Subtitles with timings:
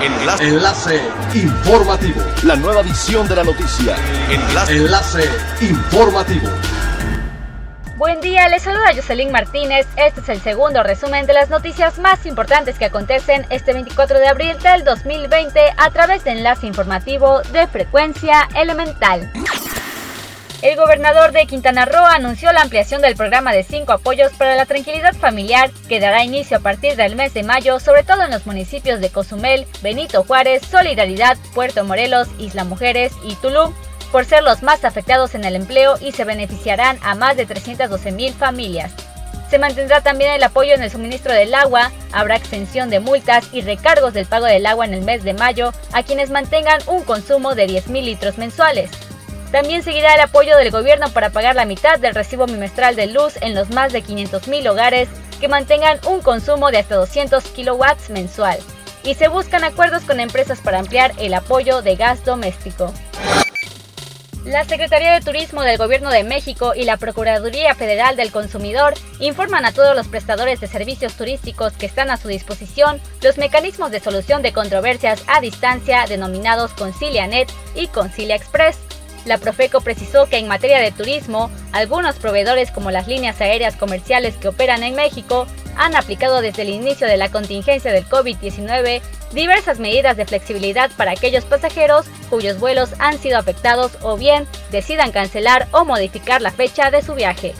[0.00, 0.44] Enlace.
[0.44, 1.00] Enlace
[1.34, 2.22] informativo.
[2.44, 3.96] La nueva edición de la noticia.
[4.30, 4.76] Enlace.
[4.76, 5.24] Enlace
[5.60, 6.48] informativo.
[7.96, 9.88] Buen día, les saluda Jocelyn Martínez.
[9.96, 14.28] Este es el segundo resumen de las noticias más importantes que acontecen este 24 de
[14.28, 19.28] abril del 2020 a través de enlace informativo de frecuencia elemental.
[20.60, 24.66] El gobernador de Quintana Roo anunció la ampliación del programa de cinco apoyos para la
[24.66, 28.44] tranquilidad familiar que dará inicio a partir del mes de mayo, sobre todo en los
[28.44, 33.72] municipios de Cozumel, Benito Juárez, Solidaridad, Puerto Morelos, Isla Mujeres y Tulum,
[34.10, 38.10] por ser los más afectados en el empleo y se beneficiarán a más de 312
[38.10, 38.90] mil familias.
[39.50, 43.60] Se mantendrá también el apoyo en el suministro del agua, habrá extensión de multas y
[43.60, 47.54] recargos del pago del agua en el mes de mayo a quienes mantengan un consumo
[47.54, 48.90] de 10 mil litros mensuales.
[49.50, 53.34] También seguirá el apoyo del gobierno para pagar la mitad del recibo bimestral de luz
[53.40, 55.08] en los más de 500.000 hogares
[55.40, 58.58] que mantengan un consumo de hasta 200 kilowatts mensual.
[59.04, 62.92] Y se buscan acuerdos con empresas para ampliar el apoyo de gas doméstico.
[64.44, 69.64] La Secretaría de Turismo del Gobierno de México y la Procuraduría Federal del Consumidor informan
[69.64, 74.00] a todos los prestadores de servicios turísticos que están a su disposición los mecanismos de
[74.00, 78.78] solución de controversias a distancia denominados ConciliaNet y Concilia Express
[79.28, 84.36] la Profeco precisó que en materia de turismo, algunos proveedores como las líneas aéreas comerciales
[84.36, 89.00] que operan en México han aplicado desde el inicio de la contingencia del COVID-19
[89.32, 95.12] diversas medidas de flexibilidad para aquellos pasajeros cuyos vuelos han sido afectados o bien decidan
[95.12, 97.54] cancelar o modificar la fecha de su viaje.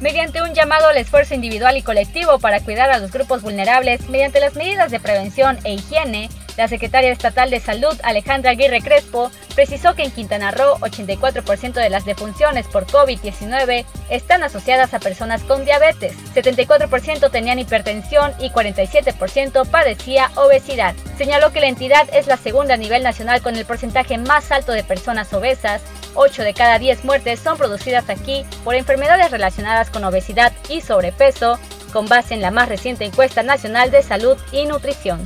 [0.00, 4.38] Mediante un llamado al esfuerzo individual y colectivo para cuidar a los grupos vulnerables mediante
[4.38, 9.94] las medidas de prevención e higiene, la secretaria estatal de Salud, Alejandra Aguirre Crespo, precisó
[9.94, 15.64] que en Quintana Roo 84% de las defunciones por COVID-19 están asociadas a personas con
[15.64, 20.96] diabetes, 74% tenían hipertensión y 47% padecía obesidad.
[21.16, 24.72] Señaló que la entidad es la segunda a nivel nacional con el porcentaje más alto
[24.72, 25.80] de personas obesas
[26.14, 31.60] 8 de cada 10 muertes son producidas aquí por enfermedades relacionadas con obesidad y sobrepeso,
[31.92, 35.20] con base en la más reciente encuesta nacional de salud y nutrición.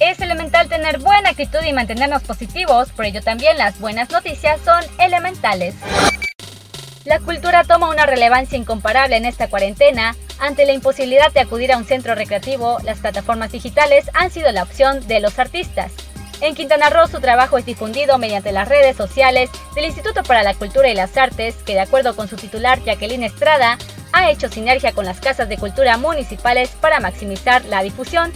[0.00, 4.82] Es elemental tener buena actitud y mantenernos positivos, por ello también las buenas noticias son
[4.98, 5.74] elementales.
[7.04, 10.16] La cultura toma una relevancia incomparable en esta cuarentena.
[10.38, 14.62] Ante la imposibilidad de acudir a un centro recreativo, las plataformas digitales han sido la
[14.62, 15.92] opción de los artistas.
[16.40, 20.54] En Quintana Roo su trabajo es difundido mediante las redes sociales del Instituto para la
[20.54, 23.76] Cultura y las Artes, que de acuerdo con su titular Jacqueline Estrada,
[24.12, 28.32] ha hecho sinergia con las casas de cultura municipales para maximizar la difusión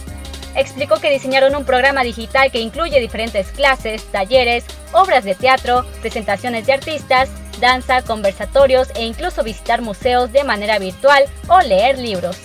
[0.55, 6.65] explicó que diseñaron un programa digital que incluye diferentes clases, talleres, obras de teatro, presentaciones
[6.65, 7.29] de artistas,
[7.59, 12.44] danza, conversatorios e incluso visitar museos de manera virtual o leer libros.